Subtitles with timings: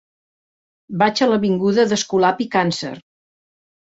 [1.01, 2.95] Vaig a l'avinguda d'Escolapi Càncer.